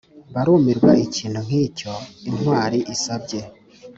[0.33, 1.93] barumirwa ikintu nkicyo
[2.29, 3.39] intwari isabye.